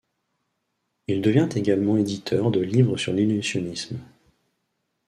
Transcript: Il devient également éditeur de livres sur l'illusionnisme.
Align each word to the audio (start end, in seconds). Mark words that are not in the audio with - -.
Il 1.05 1.21
devient 1.21 1.49
également 1.53 1.95
éditeur 1.95 2.49
de 2.49 2.59
livres 2.59 2.97
sur 2.97 3.13
l'illusionnisme. 3.13 3.99